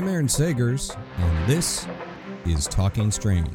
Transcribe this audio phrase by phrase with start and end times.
[0.00, 1.86] I'm Aaron Sagers, and this
[2.46, 3.54] is Talking Strange.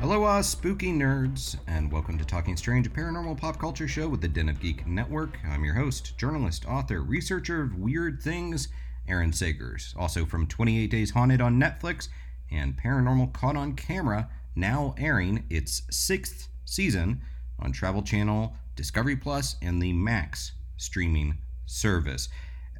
[0.00, 4.22] Aloha, uh, spooky nerds, and welcome to Talking Strange, a paranormal pop culture show with
[4.22, 5.38] the Den of Geek Network.
[5.46, 8.68] I'm your host, journalist, author, researcher of weird things,
[9.06, 9.94] Aaron Sagers.
[9.98, 12.08] Also from 28 Days Haunted on Netflix
[12.50, 17.20] and Paranormal Caught on Camera, now airing its sixth season
[17.58, 22.28] on Travel Channel, Discovery Plus, and the Max streaming service.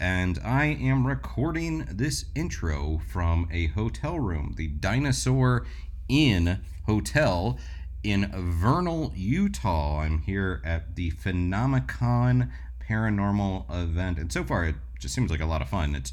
[0.01, 5.67] And I am recording this intro from a hotel room, the Dinosaur
[6.09, 7.59] Inn Hotel
[8.03, 10.01] in Vernal, Utah.
[10.01, 12.51] I'm here at the Phenomicon
[12.89, 15.95] Paranormal event, and so far it just seems like a lot of fun.
[15.95, 16.13] It's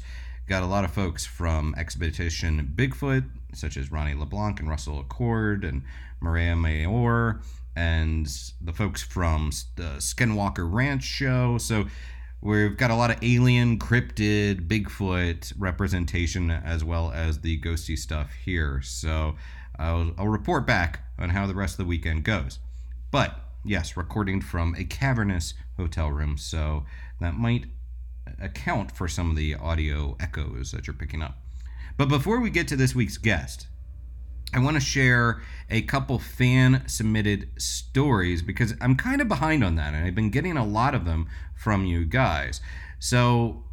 [0.50, 5.62] got a lot of folks from Expedition Bigfoot, such as Ronnie LeBlanc and Russell Acord
[5.62, 5.84] and
[6.20, 7.40] Mireya Mayor,
[7.76, 8.26] and
[8.60, 11.56] the folks from the Skinwalker Ranch show.
[11.56, 11.84] So
[12.40, 18.32] we've got a lot of alien, cryptid, Bigfoot representation as well as the ghosty stuff
[18.44, 18.82] here.
[18.82, 19.36] So
[19.78, 22.58] I'll, I'll report back on how the rest of the weekend goes.
[23.12, 26.86] But yes, recording from a cavernous hotel room, so
[27.20, 27.66] that might
[28.40, 31.38] account for some of the audio echoes that you're picking up.
[31.96, 33.66] But before we get to this week's guest,
[34.52, 39.76] I want to share a couple fan submitted stories because I'm kind of behind on
[39.76, 42.60] that and I've been getting a lot of them from you guys.
[42.98, 43.64] So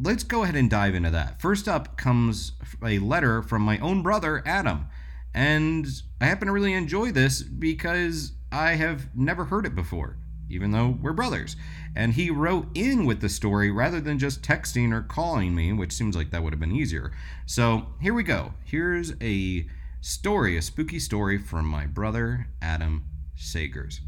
[0.00, 1.40] let's go ahead and dive into that.
[1.40, 2.52] First up comes
[2.84, 4.88] a letter from my own brother, Adam.
[5.32, 5.86] And
[6.20, 10.16] I happen to really enjoy this because I have never heard it before,
[10.48, 11.56] even though we're brothers.
[11.96, 15.92] And he wrote in with the story rather than just texting or calling me, which
[15.92, 17.12] seems like that would have been easier.
[17.46, 18.54] So here we go.
[18.64, 19.66] Here's a
[20.00, 23.04] story, a spooky story from my brother, Adam
[23.36, 24.00] Sagers.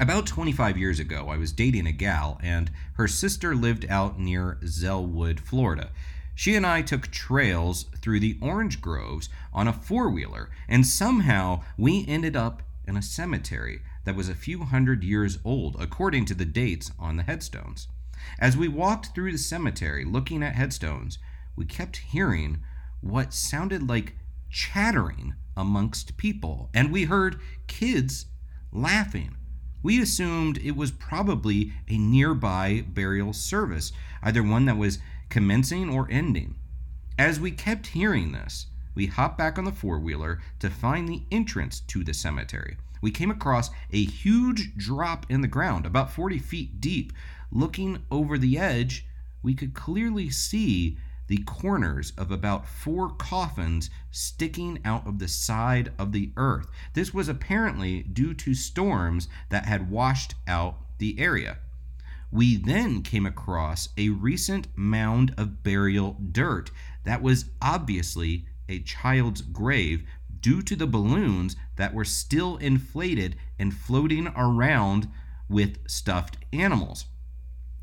[0.00, 4.58] About 25 years ago, I was dating a gal, and her sister lived out near
[4.64, 5.90] Zellwood, Florida.
[6.34, 11.62] She and I took trails through the orange groves on a four wheeler, and somehow
[11.76, 16.34] we ended up in a cemetery that was a few hundred years old, according to
[16.34, 17.88] the dates on the headstones.
[18.38, 21.18] As we walked through the cemetery looking at headstones,
[21.56, 22.62] we kept hearing
[23.00, 24.16] what sounded like
[24.50, 28.26] chattering amongst people, and we heard kids
[28.72, 29.36] laughing.
[29.82, 33.92] We assumed it was probably a nearby burial service,
[34.22, 36.54] either one that was commencing or ending.
[37.18, 41.22] As we kept hearing this, we hopped back on the four wheeler to find the
[41.30, 42.76] entrance to the cemetery.
[43.02, 47.12] We came across a huge drop in the ground, about 40 feet deep.
[47.50, 49.06] Looking over the edge,
[49.42, 50.96] we could clearly see
[51.26, 56.68] the corners of about four coffins sticking out of the side of the earth.
[56.94, 61.58] This was apparently due to storms that had washed out the area.
[62.30, 66.70] We then came across a recent mound of burial dirt
[67.04, 70.04] that was obviously a child's grave
[70.42, 75.08] due to the balloons that were still inflated and floating around
[75.48, 77.06] with stuffed animals.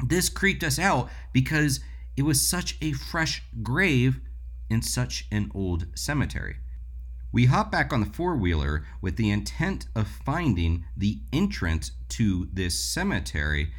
[0.06, 1.80] This creeped us out because
[2.16, 4.20] it was such a fresh grave
[4.70, 6.58] in such an old cemetery.
[7.31, 12.50] We hop back on the four wheeler with the intent of finding the entrance to
[12.52, 13.72] this cemetery,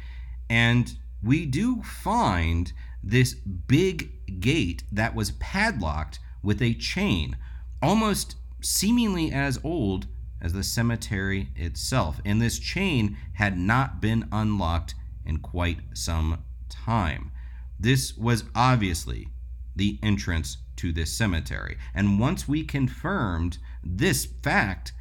[0.49, 2.71] and we do find
[3.03, 7.35] this big gate that was padlocked with a chain,
[7.81, 10.07] almost seemingly as old
[10.41, 12.19] as the cemetery itself.
[12.25, 17.31] And this chain had not been unlocked in quite some time.
[17.79, 19.27] This was obviously
[19.75, 21.77] the entrance to this cemetery.
[21.93, 24.93] And once we confirmed this fact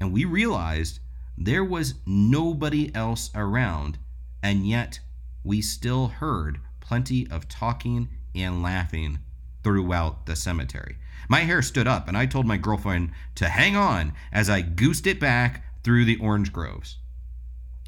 [0.00, 1.00] and we realized
[1.36, 3.98] there was nobody else around,
[4.42, 5.00] and yet
[5.42, 9.18] we still heard plenty of talking and laughing
[9.62, 10.96] throughout the cemetery.
[11.28, 15.06] My hair stood up, and I told my girlfriend to hang on as I goosed
[15.06, 16.98] it back through the orange groves.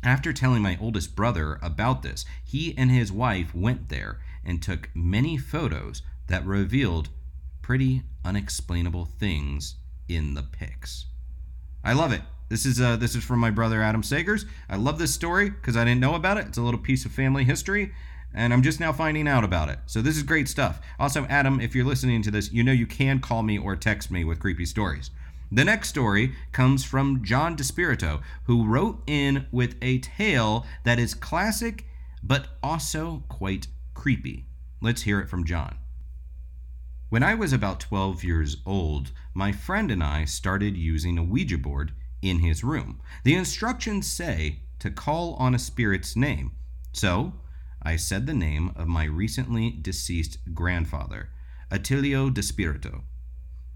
[0.03, 4.91] After telling my oldest brother about this, he and his wife went there and took
[4.95, 7.09] many photos that revealed
[7.63, 9.77] pretty unexplainable things
[10.09, 11.07] in the pics.
[11.83, 12.23] I love it.
[12.49, 14.45] This is uh, this is from my brother Adam Sagers.
[14.69, 16.47] I love this story because I didn't know about it.
[16.47, 17.93] It's a little piece of family history,
[18.37, 19.79] and I'm just now finding out about it.
[19.87, 20.81] So this is great stuff.
[21.01, 24.11] Also, Adam, if you're listening to this, you know you can call me or text
[24.11, 25.11] me with creepy stories.
[25.51, 31.15] The next story comes from John DeSpirito, who wrote in with a tale that is
[31.15, 31.87] classic
[32.23, 34.47] but also quite creepy.
[34.81, 35.77] Let's hear it from John.
[37.09, 41.57] When I was about 12 years old, my friend and I started using a Ouija
[41.57, 43.01] board in his room.
[43.23, 46.53] The instructions say to call on a spirit's name.
[46.93, 47.33] So,
[47.87, 51.31] I said the name of my recently deceased grandfather,
[51.71, 53.03] Attilio DeSpirito.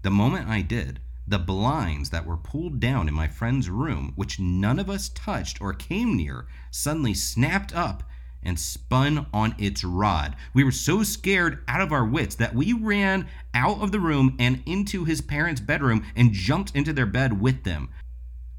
[0.01, 4.37] The moment I did, the blinds that were pulled down in my friend's room, which
[4.37, 8.03] none of us touched or came near, suddenly snapped up
[8.43, 10.35] and spun on its rod.
[10.53, 14.35] We were so scared out of our wits that we ran out of the room
[14.37, 17.87] and into his parents' bedroom and jumped into their bed with them.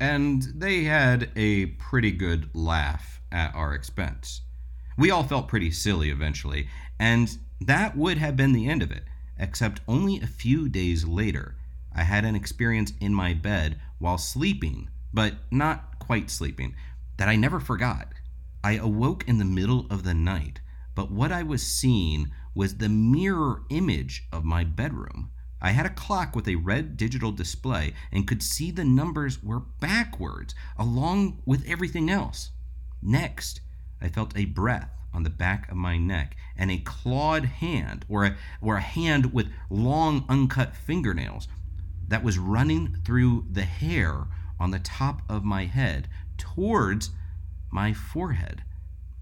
[0.01, 4.41] And they had a pretty good laugh at our expense.
[4.97, 6.69] We all felt pretty silly eventually,
[6.99, 9.05] and that would have been the end of it,
[9.39, 11.57] except only a few days later.
[11.95, 16.75] I had an experience in my bed while sleeping, but not quite sleeping,
[17.17, 18.09] that I never forgot.
[18.65, 20.61] I awoke in the middle of the night,
[20.95, 25.31] but what I was seeing was the mirror image of my bedroom.
[25.61, 29.61] I had a clock with a red digital display and could see the numbers were
[29.61, 32.51] backwards, along with everything else.
[33.01, 33.61] Next,
[34.03, 38.25] I felt a breath on the back of my neck and a clawed hand, or
[38.25, 41.49] a, or a hand with long uncut fingernails,
[42.09, 44.27] that was running through the hair
[44.59, 47.11] on the top of my head towards
[47.71, 48.65] my forehead.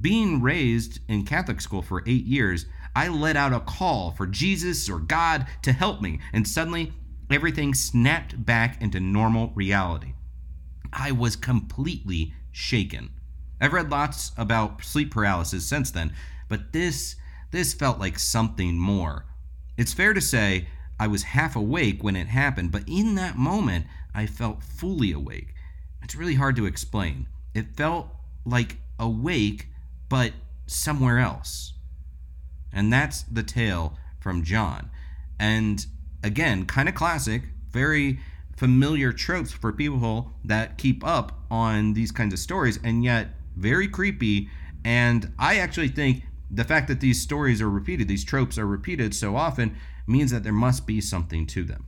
[0.01, 2.67] Being raised in Catholic school for eight years,
[2.97, 6.93] I let out a call for Jesus or God to help me, and suddenly
[7.31, 10.15] everything snapped back into normal reality.
[10.93, 13.11] I was completely shaken.
[13.61, 16.13] I've read lots about sleep paralysis since then,
[16.49, 17.17] but this
[17.51, 19.27] this felt like something more.
[19.77, 20.69] It's fair to say
[20.99, 25.55] I was half awake when it happened, but in that moment I felt fully awake.
[26.03, 27.27] It's really hard to explain.
[27.55, 28.09] It felt
[28.45, 29.69] like awake,
[30.09, 30.33] but
[30.67, 31.75] somewhere else.
[32.73, 34.91] And that's the tale from John.
[35.39, 35.85] And
[36.23, 38.21] again, kind of classic, very
[38.57, 43.89] familiar tropes for people that keep up on these kinds of stories, and yet very
[43.89, 44.49] creepy.
[44.85, 49.15] And I actually think the fact that these stories are repeated, these tropes are repeated
[49.15, 49.77] so often,
[50.07, 51.87] means that there must be something to them.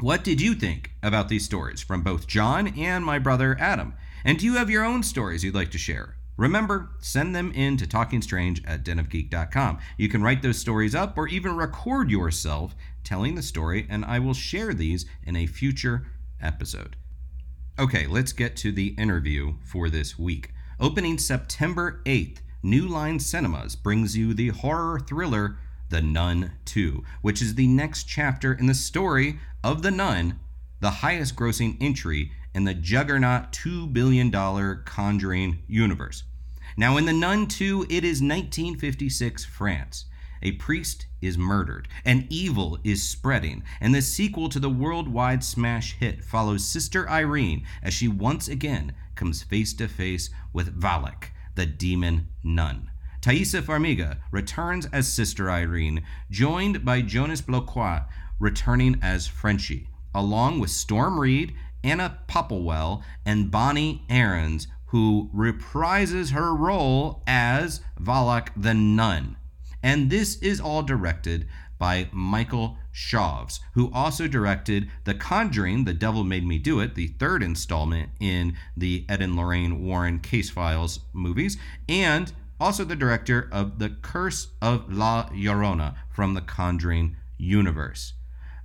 [0.00, 3.94] What did you think about these stories from both John and my brother Adam?
[4.24, 6.16] And do you have your own stories you'd like to share?
[6.36, 9.78] Remember, send them in to talkingstrange at denofgeek.com.
[9.98, 12.74] You can write those stories up or even record yourself
[13.04, 16.06] telling the story, and I will share these in a future
[16.40, 16.96] episode.
[17.78, 20.52] Okay, let's get to the interview for this week.
[20.80, 25.58] Opening September 8th, New Line Cinemas brings you the horror thriller
[25.90, 30.40] The Nun 2, which is the next chapter in the story of The Nun,
[30.80, 34.30] the highest grossing entry in the juggernaut $2 billion
[34.84, 36.24] Conjuring universe.
[36.76, 40.06] Now, in The Nun 2, it is 1956 France.
[40.42, 45.94] A priest is murdered, and evil is spreading, and the sequel to the worldwide smash
[45.94, 51.66] hit follows Sister Irene as she once again comes face to face with Valak, the
[51.66, 52.90] demon nun.
[53.20, 58.02] Taissa Farmiga returns as Sister Irene, joined by Jonas Bloquet
[58.40, 66.54] returning as Frenchie, along with Storm Reid Anna Popplewell, and Bonnie Aarons, who reprises her
[66.54, 69.36] role as Valak the Nun.
[69.82, 71.46] And this is all directed
[71.78, 77.08] by Michael Chaves, who also directed The Conjuring, The Devil Made Me Do It, the
[77.08, 81.56] third installment in the Ed and Lorraine Warren Case Files movies,
[81.88, 88.12] and also the director of The Curse of La Llorona from the Conjuring universe.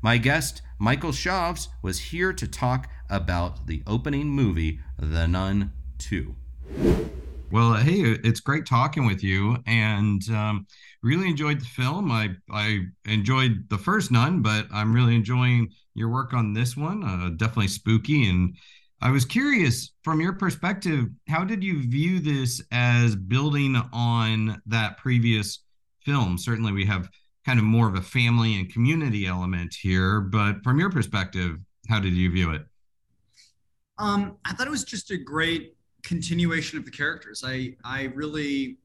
[0.03, 6.35] My guest, Michael Chaves, was here to talk about the opening movie, The Nun 2.
[7.49, 10.67] Well, hey, it's great talking with you, and um,
[11.07, 12.11] really enjoyed the film.
[12.11, 17.03] I I enjoyed the first Nun, but I'm really enjoying your work on this one.
[17.03, 18.55] Uh, definitely spooky, and
[19.01, 24.97] I was curious from your perspective, how did you view this as building on that
[24.97, 25.59] previous
[26.03, 26.37] film?
[26.37, 27.09] Certainly, we have
[27.45, 30.19] kind of more of a family and community element here.
[30.19, 32.63] But from your perspective, how did you view it?
[33.99, 37.43] Um, I thought it was just a great continuation of the characters.
[37.45, 38.77] I I really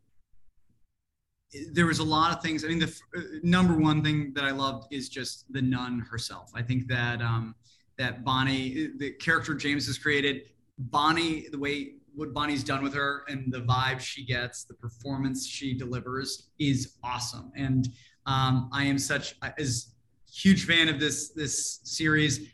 [1.73, 2.65] there was a lot of things.
[2.65, 6.51] I mean, the uh, number one thing that I loved is just the nun herself.
[6.55, 7.55] I think that um,
[7.99, 10.43] that Bonnie, the character James has created,
[10.79, 15.47] Bonnie, the way what Bonnie's done with her and the vibe she gets, the performance
[15.47, 17.53] she delivers is awesome.
[17.57, 17.89] And
[18.27, 19.95] um, I am such as
[20.31, 22.49] huge fan of this this series.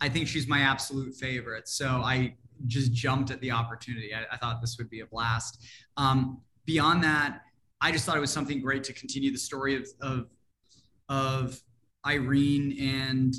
[0.00, 1.68] I think she's my absolute favorite.
[1.68, 2.34] So I
[2.66, 4.14] just jumped at the opportunity.
[4.14, 5.62] I, I thought this would be a blast.
[5.96, 7.40] Um, beyond that,
[7.80, 10.26] I just thought it was something great to continue the story of of,
[11.08, 11.60] of
[12.06, 13.34] Irene and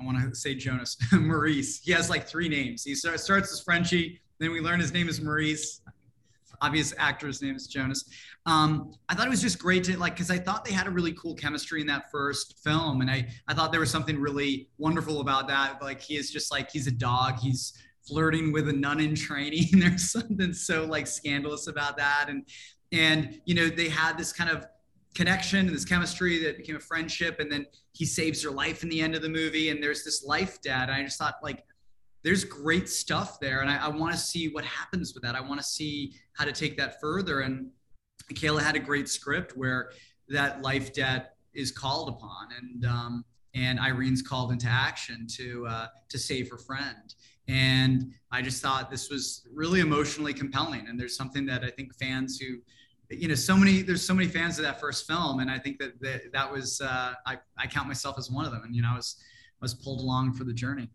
[0.00, 1.80] I want to say Jonas Maurice.
[1.80, 2.82] He has like three names.
[2.82, 5.80] He starts as Frenchie, then we learn his name is Maurice.
[6.60, 8.08] Obvious actor's name is Jonas.
[8.46, 10.90] Um, I thought it was just great to like because I thought they had a
[10.90, 14.68] really cool chemistry in that first film, and I I thought there was something really
[14.78, 15.82] wonderful about that.
[15.82, 17.38] Like he is just like he's a dog.
[17.38, 17.74] He's
[18.06, 19.68] flirting with a nun in training.
[19.72, 22.46] There's something so like scandalous about that, and
[22.94, 24.66] and you know they had this kind of
[25.14, 28.88] connection and this chemistry that became a friendship and then he saves her life in
[28.88, 30.88] the end of the movie and there's this life debt.
[30.88, 31.64] And i just thought like
[32.22, 35.34] there's great stuff there and i, I want to see what happens with that.
[35.34, 37.68] I want to see how to take that further and
[38.32, 39.90] kayla had a great script where
[40.28, 43.24] that life debt is called upon and um,
[43.54, 47.14] and irene's called into action to uh, to save her friend.
[47.46, 51.94] And i just thought this was really emotionally compelling and there's something that i think
[51.94, 52.56] fans who
[53.18, 55.78] you know so many there's so many fans of that first film and i think
[55.78, 58.82] that that, that was uh, I, I count myself as one of them and you
[58.82, 59.16] know i was
[59.60, 60.88] i was pulled along for the journey.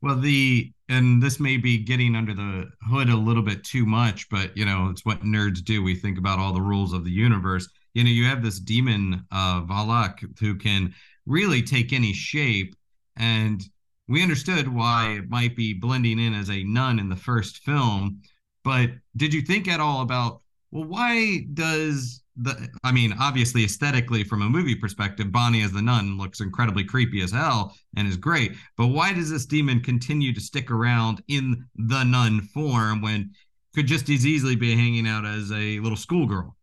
[0.00, 4.28] Well the and this may be getting under the hood a little bit too much
[4.28, 5.82] but you know it's what nerds do.
[5.82, 7.68] We think about all the rules of the universe.
[7.94, 10.94] You know you have this demon uh valak who can
[11.26, 12.74] really take any shape
[13.16, 13.62] and
[14.06, 18.20] we understood why it might be blending in as a nun in the first film
[18.62, 20.42] but did you think at all about
[20.74, 25.80] well, why does the I mean, obviously aesthetically from a movie perspective, Bonnie as the
[25.80, 28.56] nun looks incredibly creepy as hell and is great.
[28.76, 33.30] But why does this demon continue to stick around in the nun form when
[33.72, 36.56] could just as easily be hanging out as a little schoolgirl?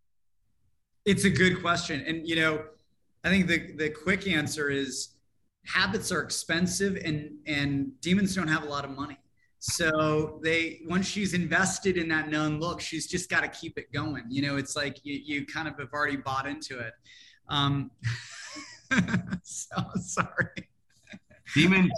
[1.05, 2.03] It's a good question.
[2.05, 2.65] And you know,
[3.23, 5.15] I think the the quick answer is
[5.65, 9.20] habits are expensive and and demons don't have a lot of money.
[9.63, 13.93] So they once she's invested in that known look, she's just got to keep it
[13.93, 14.23] going.
[14.27, 16.93] You know, it's like you, you kind of have already bought into it.
[17.47, 17.91] Um,
[19.43, 20.67] so sorry.
[21.53, 21.91] Demon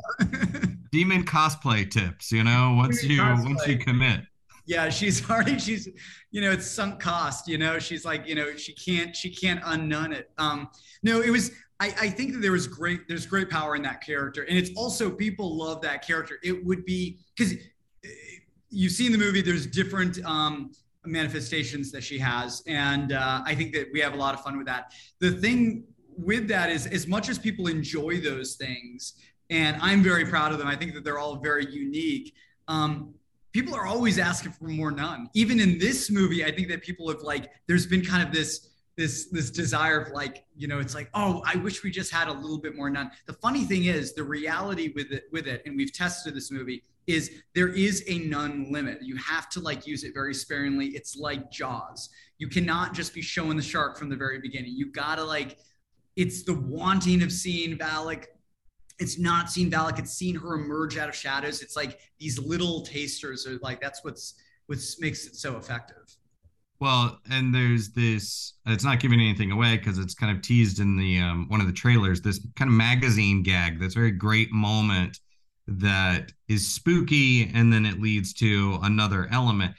[0.92, 3.46] demon cosplay tips, you know, once demon you cosplay.
[3.46, 4.22] once you commit.
[4.66, 5.88] Yeah, she's already she's
[6.32, 9.62] you know, it's sunk cost, you know, she's like, you know, she can't she can't
[9.64, 10.32] unknown it.
[10.38, 10.68] Um
[11.02, 11.52] no, it was
[11.84, 14.44] I, I think that there was great there's great power in that character.
[14.44, 16.40] And it's also people love that character.
[16.44, 18.10] It would be because uh,
[18.70, 20.72] you've seen the movie there's different um,
[21.06, 22.64] manifestations that she has.
[22.68, 24.94] And uh, i think that we have a lot of fun with that.
[25.20, 25.84] The thing
[26.18, 29.14] with that is as much as people enjoy those things
[29.50, 32.34] and i'm very proud of them i think that they're all very unique
[32.68, 33.14] um,
[33.52, 37.10] people are always asking for more nun even in this movie i think that people
[37.10, 40.94] have like there's been kind of this this this desire of like you know it's
[40.94, 43.86] like oh i wish we just had a little bit more nun the funny thing
[43.86, 48.04] is the reality with it with it and we've tested this movie is there is
[48.08, 49.00] a nun limit.
[49.02, 50.88] You have to like use it very sparingly.
[50.88, 52.10] It's like jaws.
[52.38, 54.74] You cannot just be showing the shark from the very beginning.
[54.76, 55.58] You gotta like
[56.16, 58.26] it's the wanting of seeing valak.
[59.00, 60.00] It's not seeing valak.
[60.00, 61.62] It's seeing her emerge out of shadows.
[61.62, 64.36] It's like these little tasters are like that's what's
[64.68, 66.16] what makes it so effective
[66.84, 68.56] well, and there's this.
[68.66, 71.68] It's not giving anything away because it's kind of teased in the um, one of
[71.68, 72.20] the trailers.
[72.20, 73.80] This kind of magazine gag.
[73.80, 75.22] That's very great moment
[75.66, 79.74] that is spooky, and then it leads to another element.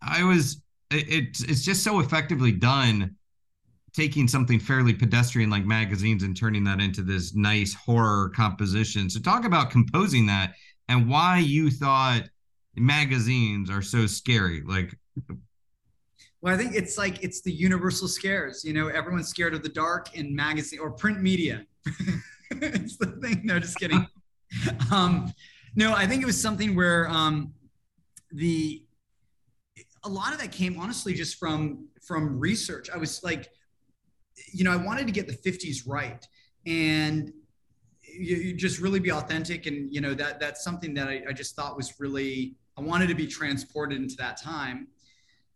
[0.00, 0.62] I was.
[0.92, 3.16] It, it's it's just so effectively done,
[3.92, 9.10] taking something fairly pedestrian like magazines and turning that into this nice horror composition.
[9.10, 10.54] So talk about composing that
[10.88, 12.22] and why you thought
[12.76, 14.62] magazines are so scary.
[14.64, 14.96] Like
[16.46, 18.64] well, I think it's like it's the universal scares.
[18.64, 21.66] You know, everyone's scared of the dark in magazine or print media.
[22.52, 23.40] it's the thing.
[23.42, 24.06] No, just kidding.
[24.92, 25.34] um,
[25.74, 27.52] no, I think it was something where um,
[28.30, 28.84] the
[30.04, 32.90] a lot of that came honestly just from from research.
[32.94, 33.50] I was like,
[34.52, 36.24] you know, I wanted to get the 50s right,
[36.64, 37.32] and
[38.04, 39.66] you, you just really be authentic.
[39.66, 43.08] And you know that that's something that I, I just thought was really I wanted
[43.08, 44.86] to be transported into that time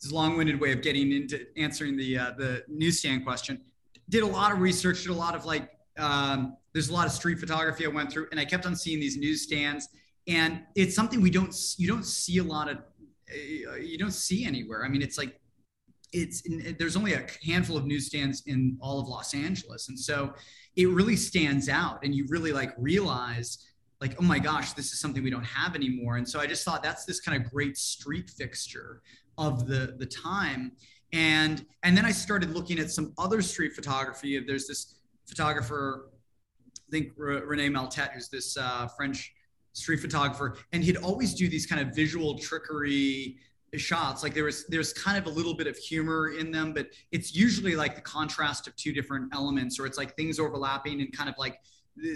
[0.00, 3.60] it's a long-winded way of getting into answering the uh, the newsstand question.
[4.08, 7.12] Did a lot of research, did a lot of like, um, there's a lot of
[7.12, 9.88] street photography I went through, and I kept on seeing these newsstands,
[10.26, 14.46] and it's something we don't you don't see a lot of uh, you don't see
[14.46, 14.86] anywhere.
[14.86, 15.38] I mean, it's like
[16.14, 16.42] it's
[16.78, 20.32] there's only a handful of newsstands in all of Los Angeles, and so
[20.76, 23.69] it really stands out, and you really like realize
[24.00, 26.16] like oh my gosh this is something we don't have anymore.
[26.16, 29.02] And so i just thought that's this kind of great street fixture
[29.38, 30.72] of the the time.
[31.12, 34.38] And and then i started looking at some other street photography.
[34.40, 34.94] There's this
[35.26, 36.10] photographer
[36.76, 39.32] i think René Maltête who's this uh, french
[39.72, 43.36] street photographer and he'd always do these kind of visual trickery
[43.76, 44.24] shots.
[44.24, 47.34] Like there was there's kind of a little bit of humor in them but it's
[47.34, 51.28] usually like the contrast of two different elements or it's like things overlapping and kind
[51.28, 51.60] of like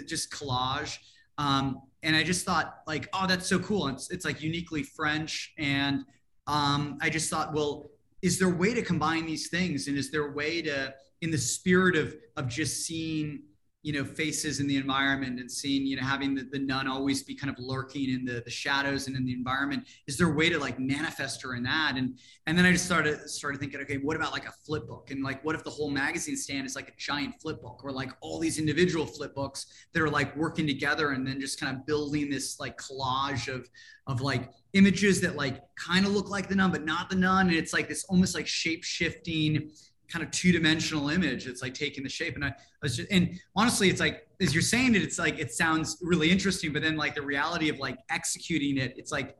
[0.05, 0.97] just collage
[1.37, 3.87] um, and i just thought like oh that's so cool.
[3.87, 5.53] It's, it's like uniquely french.
[5.57, 6.05] And
[6.47, 7.89] um, i just thought well
[8.21, 9.87] is there a way to combine these things?
[9.87, 13.43] And is there a way to in the spirit of of just seeing
[13.85, 17.21] you know faces in the environment and seeing you know having the, the nun always
[17.21, 20.33] be kind of lurking in the, the shadows and in the environment is there a
[20.33, 21.93] way to like manifest her in that?
[21.95, 25.11] And and then i just started started thinking okay what about like a flip book?
[25.11, 27.91] And like what if the whole magazine stand is like a giant flip book or
[27.91, 31.77] like all these individual flip books that are like working together and then just kind
[31.77, 33.69] of building this like collage of
[34.07, 37.49] of like images that like kind of look like the nun but not the nun.
[37.49, 39.69] And it's like this almost like shape shifting
[40.07, 42.35] kind of two-dimensional image it's like taking the shape.
[42.35, 45.39] And i, I was just and honestly it's like as you're saying it it's like
[45.39, 49.37] it sounds really interesting but then like the reality of like executing it it's like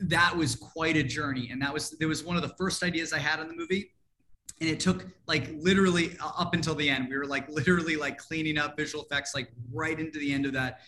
[0.00, 1.50] that was quite a journey.
[1.50, 3.92] And that was there was one of the first ideas i had on the movie.
[4.60, 8.58] And it took like literally up until the end we were like literally like cleaning
[8.58, 10.80] up visual effects like right into the end of that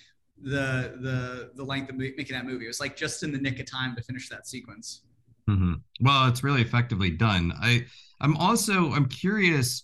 [0.43, 2.65] the the the length of making that movie.
[2.65, 5.03] It was like just in the nick of time to finish that sequence.
[5.51, 5.75] Mm-hmm.
[6.01, 7.53] well it's really effectively done.
[7.61, 7.87] I
[8.23, 9.83] I'm also I'm curious.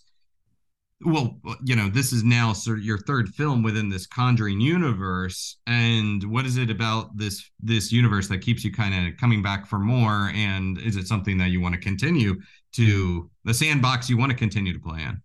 [1.05, 5.57] Well, you know, this is now sort of your third film within this Conjuring universe,
[5.65, 9.67] and what is it about this this universe that keeps you kind of coming back
[9.67, 10.31] for more?
[10.33, 12.35] And is it something that you want to continue
[12.73, 15.21] to the sandbox you want to continue to play in?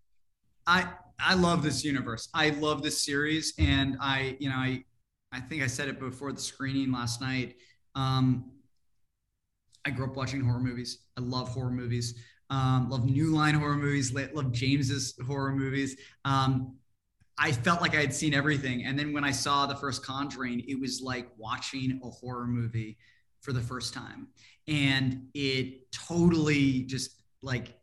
[0.66, 2.28] I I love this universe.
[2.34, 4.84] I love this series, and I you know I
[5.32, 7.56] I think I said it before the screening last night.
[7.96, 8.52] Um,
[9.84, 10.98] I grew up watching horror movies.
[11.16, 12.14] I love horror movies.
[12.50, 14.12] Um, love New Line horror movies.
[14.12, 15.96] Love James's horror movies.
[16.24, 16.76] Um,
[17.36, 20.60] I felt like I had seen everything, and then when I saw the first Conjuring,
[20.68, 22.96] it was like watching a horror movie
[23.40, 24.28] for the first time,
[24.68, 27.74] and it totally just like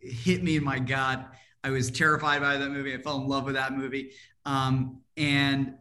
[0.00, 1.30] hit me in my gut.
[1.62, 2.94] I was terrified by that movie.
[2.94, 4.12] I fell in love with that movie,
[4.46, 5.74] um, and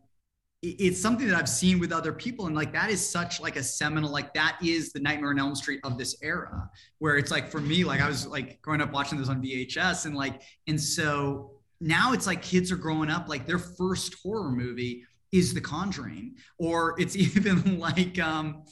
[0.66, 2.48] it's something that I've seen with other people.
[2.48, 5.56] And like that is such like a seminal, like that is the Nightmare on Elm
[5.56, 8.94] Street of this era, where it's like for me, like I was like growing up
[8.94, 13.28] watching this on VHS and like, and so now it's like kids are growing up,
[13.28, 18.64] like their first horror movie is The Conjuring, or it's even like um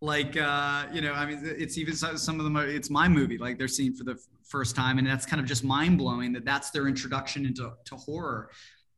[0.00, 3.56] like uh you know i mean it's even some of them it's my movie like
[3.56, 6.88] they're seeing for the first time and that's kind of just mind-blowing that that's their
[6.88, 8.50] introduction into to horror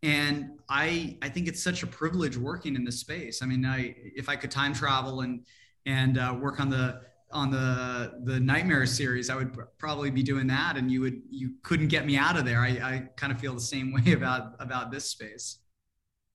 [0.06, 3.42] and i i think it's such a privilege working in this space.
[3.42, 5.44] I mean i if i could time travel and
[5.84, 7.00] and uh, work on the
[7.32, 11.20] on the the nightmare series i would pr- probably be doing that and you would
[11.28, 12.60] you couldn't get me out of there.
[12.60, 15.58] I, I kind of feel the same way about about this space.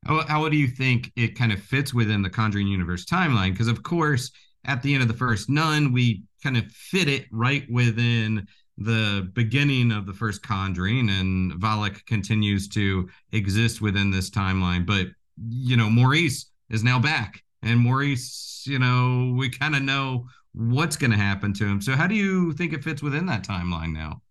[0.05, 3.51] How, how do you think it kind of fits within the conjuring universe timeline?
[3.51, 4.31] Because of course
[4.65, 8.45] at the end of the first nun we kind of fit it right within
[8.77, 14.85] the beginning of the first Conjuring, and Valak continues to exist within this timeline.
[14.85, 15.07] But
[15.49, 20.95] you know, Maurice is now back, and Maurice, you know, we kind of know what's
[20.95, 21.81] going to happen to him.
[21.81, 24.21] So, how do you think it fits within that timeline now?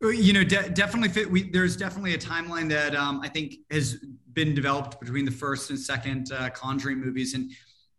[0.00, 1.30] You know, de- definitely fit.
[1.30, 5.70] We, there's definitely a timeline that um, I think has been developed between the first
[5.70, 7.50] and second uh, Conjuring movies, and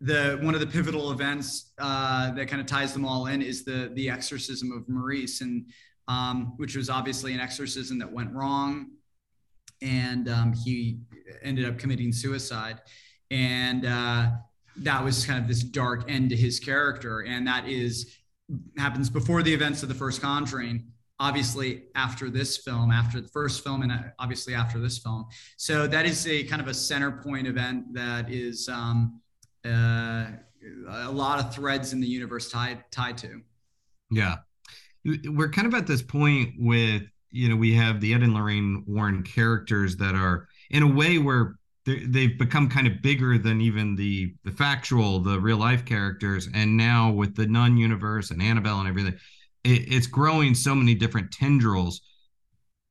[0.03, 3.63] the one of the pivotal events uh, that kind of ties them all in is
[3.63, 5.65] the the exorcism of Maurice, and
[6.09, 8.91] um, which was obviously an exorcism that went wrong,
[9.81, 10.99] and um, he
[11.41, 12.81] ended up committing suicide,
[13.31, 14.31] and uh,
[14.75, 18.17] that was kind of this dark end to his character, and that is
[18.77, 20.85] happens before the events of the first Conjuring.
[21.19, 25.87] Obviously, after this film, after the first film, and uh, obviously after this film, so
[25.87, 29.21] that is a kind of a center point event that is um,
[29.65, 30.27] uh,
[30.87, 33.41] a lot of threads in the universe tied tied to.
[34.11, 34.37] Yeah,
[35.25, 38.83] we're kind of at this point with you know we have the Ed and Lorraine
[38.87, 43.95] Warren characters that are in a way where they've become kind of bigger than even
[43.95, 46.47] the the factual the real life characters.
[46.53, 49.13] And now with the nun universe and annabelle and everything
[49.63, 52.01] it, it's growing so many different tendrils.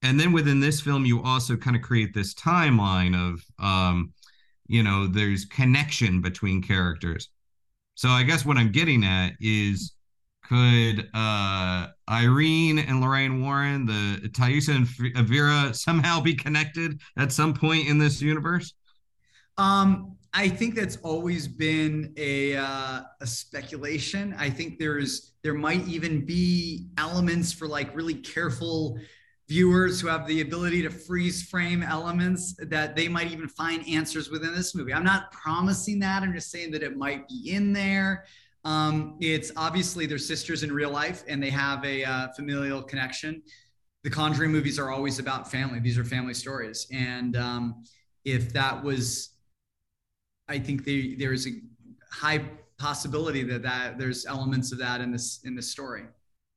[0.02, 4.12] And then within this film you also kind of create this timeline of um
[4.66, 7.28] you know there's connection between characters
[7.94, 9.92] so i guess what i'm getting at is
[10.44, 17.54] could uh irene and lorraine warren the taissa and Vera somehow be connected at some
[17.54, 18.74] point in this universe
[19.58, 24.34] Um, I think that's always been a, uh, a speculation.
[24.38, 28.98] I think there's there might even be elements for like really careful
[29.48, 34.30] viewers who have the ability to freeze frame elements that they might even find answers
[34.30, 34.94] within this movie.
[34.94, 36.22] I'm not promising that.
[36.22, 38.24] I'm just saying that it might be in there.
[38.64, 43.42] Um, it's obviously they're sisters in real life and they have a uh, familial connection.
[44.04, 45.80] The Conjuring movies are always about family.
[45.80, 47.84] These are family stories, and um,
[48.24, 49.32] if that was
[50.48, 51.52] I think they, there is a
[52.12, 52.44] high
[52.78, 56.04] possibility that, that there's elements of that in this in this story.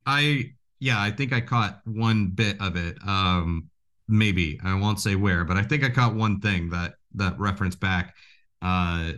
[0.04, 2.96] I yeah, I think I caught one bit of it.
[3.06, 3.68] Um,
[4.08, 7.76] maybe I won't say where, but I think I caught one thing that that reference
[7.76, 8.14] back.
[8.62, 9.12] Uh,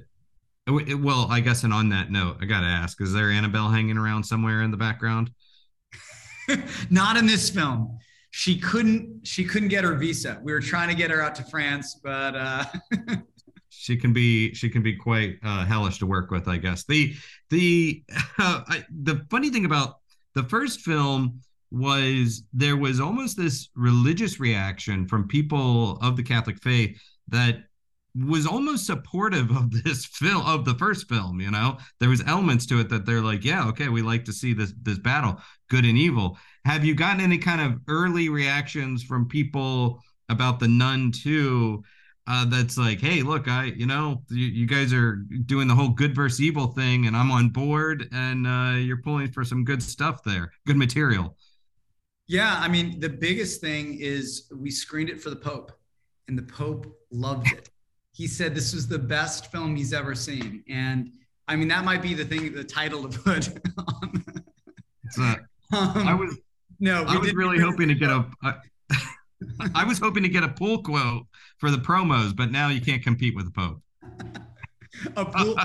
[0.66, 3.98] it, well, I guess, and on that note, I gotta ask: Is there Annabelle hanging
[3.98, 5.30] around somewhere in the background?
[6.90, 7.98] Not in this film.
[8.30, 9.26] She couldn't.
[9.26, 10.38] She couldn't get her visa.
[10.42, 12.64] We were trying to get her out to France, but uh,
[13.70, 16.84] she can be she can be quite uh, hellish to work with, I guess.
[16.84, 17.14] The
[17.50, 18.04] the
[18.38, 19.96] uh, I, the funny thing about
[20.34, 26.62] the first film was there was almost this religious reaction from people of the Catholic
[26.62, 27.64] faith that
[28.16, 32.66] was almost supportive of this film of the first film you know there was elements
[32.66, 35.84] to it that they're like yeah okay we like to see this this battle good
[35.84, 41.12] and evil have you gotten any kind of early reactions from people about the nun
[41.12, 41.82] too
[42.30, 45.88] uh, that's like, hey, look, I, you know, you, you, guys are doing the whole
[45.88, 49.82] good versus evil thing, and I'm on board, and uh, you're pulling for some good
[49.82, 51.37] stuff there, good material.
[52.28, 55.72] Yeah, I mean, the biggest thing is we screened it for the Pope,
[56.28, 57.70] and the Pope loved it.
[58.12, 61.10] he said this was the best film he's ever seen, and
[61.48, 64.24] I mean, that might be the thing, the title to put on.
[65.04, 65.40] It's not.
[65.70, 66.38] Um, I was
[66.80, 68.24] no, I was really hoping to get a.
[69.74, 71.26] I was hoping to get a pull quote
[71.58, 73.82] for the promos, but now you can't compete with the Pope.
[75.16, 75.56] a pool,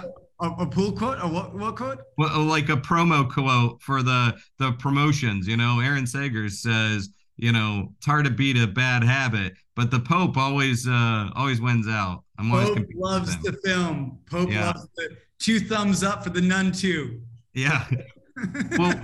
[0.43, 1.17] a, a, pool quote?
[1.21, 1.99] A what, what quote?
[2.17, 5.47] Well, like a promo quote for the the promotions.
[5.47, 9.91] You know, Aaron Sagers says, you know, it's hard to beat a bad habit, but
[9.91, 12.23] the Pope always uh always wins out.
[12.38, 14.19] I'm always Pope loves the film.
[14.29, 14.67] Pope yeah.
[14.67, 17.21] loves the two thumbs up for the Nun too.
[17.53, 17.88] Yeah.
[18.77, 19.01] well,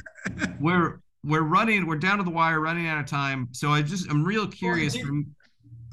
[0.60, 3.50] we're we're running, we're down to the wire, running out of time.
[3.52, 5.36] So I just, I'm real curious well, from.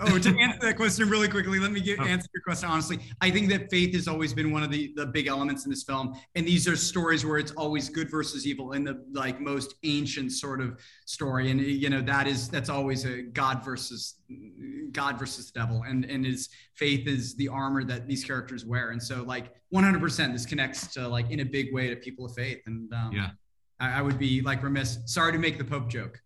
[0.00, 2.04] Oh, to answer that question really quickly, let me get, oh.
[2.04, 2.98] answer your question honestly.
[3.20, 5.85] I think that faith has always been one of the, the big elements in this
[5.85, 6.14] film.
[6.35, 10.32] And these are stories where it's always good versus evil in the like most ancient
[10.32, 11.50] sort of story.
[11.50, 14.14] And you know, that is that's always a God versus
[14.92, 15.85] God versus the devil.
[15.87, 18.90] And and his faith is the armor that these characters wear.
[18.90, 22.35] And so like 100% this connects to like in a big way to people of
[22.35, 22.62] faith.
[22.66, 23.30] And um, yeah.
[23.80, 24.98] I, I would be like remiss.
[25.06, 26.20] Sorry to make the Pope joke.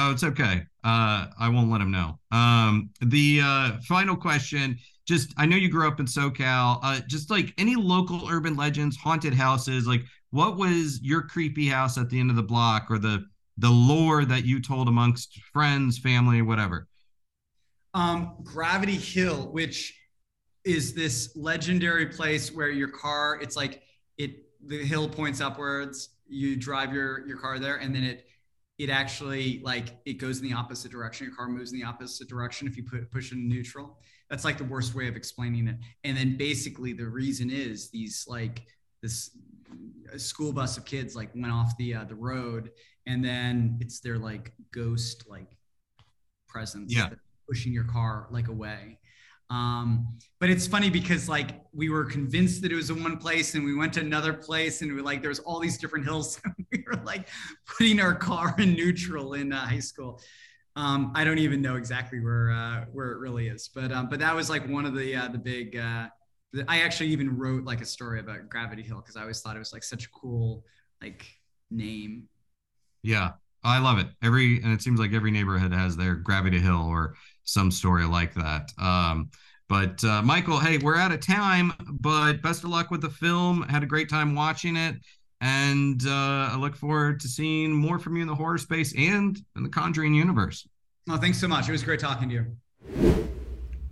[0.00, 0.62] Oh, it's okay.
[0.84, 2.20] Uh, I won't let him know.
[2.30, 4.78] Um, the uh, final question.
[5.08, 6.78] Just, I know you grew up in SoCal.
[6.82, 9.88] Uh, just like any local urban legends, haunted houses.
[9.88, 13.24] Like, what was your creepy house at the end of the block, or the
[13.56, 16.86] the lore that you told amongst friends, family, whatever?
[17.92, 19.98] Um, Gravity Hill, which
[20.64, 23.82] is this legendary place where your car, it's like
[24.16, 28.26] it the hill points upwards you drive your your car there and then it
[28.78, 31.26] it actually like it goes in the opposite direction.
[31.26, 33.98] Your car moves in the opposite direction if you put push in neutral.
[34.30, 35.76] That's like the worst way of explaining it.
[36.04, 38.62] And then basically the reason is these like
[39.02, 39.30] this
[40.16, 42.70] school bus of kids like went off the uh, the road
[43.06, 45.56] and then it's their like ghost like
[46.48, 47.10] presence yeah.
[47.48, 48.98] pushing your car like away
[49.50, 53.54] um, but it's funny because like we were convinced that it was in one place
[53.54, 56.40] and we went to another place and we were like there's all these different hills.
[56.72, 57.28] we were like
[57.66, 60.20] putting our car in neutral in uh, high school.
[60.76, 64.18] Um, I don't even know exactly where uh, where it really is, but um, but
[64.20, 65.76] that was like one of the uh, the big.
[65.76, 66.08] Uh,
[66.66, 69.58] I actually even wrote like a story about Gravity Hill because I always thought it
[69.58, 70.64] was like such a cool
[71.02, 71.26] like
[71.70, 72.28] name.
[73.02, 73.32] Yeah,
[73.64, 74.06] I love it.
[74.22, 77.14] Every and it seems like every neighborhood has their Gravity Hill or
[77.48, 78.70] some story like that.
[78.78, 79.30] Um,
[79.68, 83.62] but uh, Michael, hey, we're out of time, but best of luck with the film.
[83.62, 84.96] Had a great time watching it.
[85.40, 89.38] And uh, I look forward to seeing more from you in the horror space and
[89.56, 90.66] in the Conjuring universe.
[91.06, 91.68] Well, thanks so much.
[91.68, 93.26] It was great talking to you.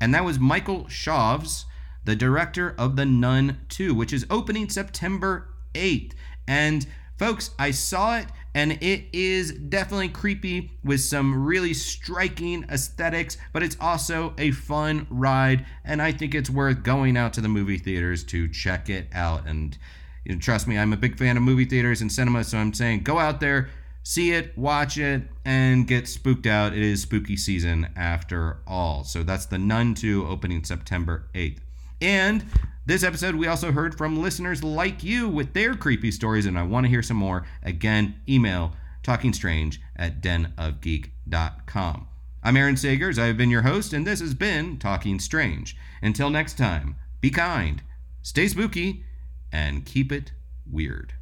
[0.00, 1.64] And that was Michael Chaves,
[2.04, 6.12] the director of The Nun 2, which is opening September 8th.
[6.48, 6.86] And
[7.18, 13.62] folks, I saw it and it is definitely creepy with some really striking aesthetics, but
[13.62, 17.76] it's also a fun ride, and I think it's worth going out to the movie
[17.76, 19.46] theaters to check it out.
[19.46, 19.76] And
[20.24, 22.72] you know, trust me, I'm a big fan of movie theaters and cinema, so I'm
[22.72, 23.68] saying go out there,
[24.02, 26.72] see it, watch it, and get spooked out.
[26.72, 29.04] It is spooky season after all.
[29.04, 31.58] So that's the Nun 2 opening September 8th.
[32.00, 32.44] And
[32.84, 36.62] this episode, we also heard from listeners like you with their creepy stories, and I
[36.62, 37.46] want to hear some more.
[37.62, 42.08] Again, email talkingstrange at denofgeek.com.
[42.42, 43.18] I'm Aaron Sagers.
[43.18, 45.76] I have been your host, and this has been Talking Strange.
[46.00, 47.82] Until next time, be kind,
[48.22, 49.04] stay spooky,
[49.50, 50.32] and keep it
[50.70, 51.14] weird.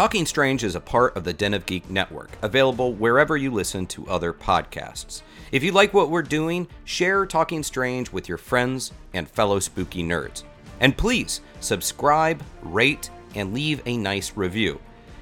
[0.00, 3.86] Talking Strange is a part of the Den of Geek network, available wherever you listen
[3.88, 5.20] to other podcasts.
[5.52, 10.02] If you like what we're doing, share Talking Strange with your friends and fellow spooky
[10.02, 10.44] nerds.
[10.80, 14.80] And please subscribe, rate, and leave a nice review.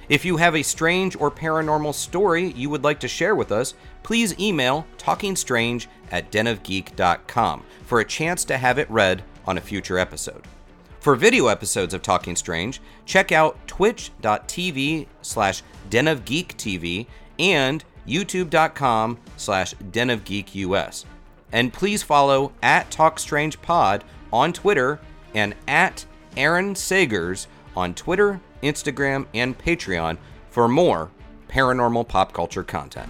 [0.08, 3.74] If you have a strange or paranormal story you would like to share with us,
[4.04, 9.98] please email talkingstrange at denofgeek.com for a chance to have it read on a future
[9.98, 10.44] episode.
[11.08, 17.06] For video episodes of Talking Strange, check out twitch.tv slash denofgeektv
[17.38, 21.06] and youtube.com slash denofgeekus.
[21.50, 24.02] And please follow at TalkStrangePod
[24.34, 25.00] on Twitter
[25.34, 26.04] and at
[26.36, 30.18] Aaron Sagers on Twitter, Instagram, and Patreon
[30.50, 31.10] for more
[31.48, 33.08] paranormal pop culture content.